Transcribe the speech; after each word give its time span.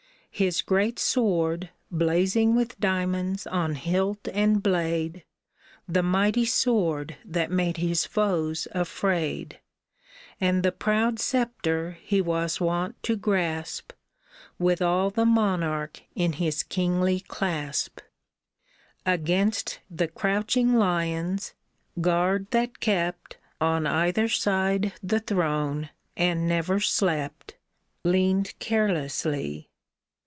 His 0.33 0.63
great 0.63 0.97
sword. 0.97 1.69
Blazing 1.91 2.55
with 2.55 2.79
diamonds 2.79 3.45
on 3.45 3.75
hilt 3.75 4.27
and 4.29 4.63
blade,— 4.63 5.23
The 5.89 6.01
mighty 6.01 6.45
sword 6.45 7.17
that 7.25 7.51
made 7.51 7.77
his 7.77 8.05
foes 8.05 8.67
afraid,— 8.71 9.59
And 10.39 10.63
the 10.63 10.71
proud 10.71 11.19
sceptre 11.19 11.97
he 12.01 12.21
was 12.21 12.61
wont 12.61 13.03
to 13.03 13.17
grasp, 13.17 13.91
With 14.57 14.81
all 14.81 15.11
the 15.11 15.25
monarch 15.25 15.99
in 16.15 16.33
his 16.33 16.63
kingly 16.63 17.19
clasp, 17.19 17.99
Against 19.05 19.79
the 19.91 20.07
crouching 20.07 20.73
lions 20.75 21.53
(guard 21.99 22.49
that 22.49 22.79
kept 22.79 23.37
On 23.59 23.85
either 23.85 24.29
side 24.29 24.93
the 25.03 25.19
throne 25.19 25.89
and 26.17 26.47
never 26.47 26.79
slept), 26.79 27.57
Leaned 28.03 28.57
carelessly. 28.59 29.67